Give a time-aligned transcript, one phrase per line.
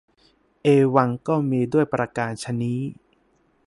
[0.63, 2.81] เอวัง ก็มีด้วยประการฉะนี้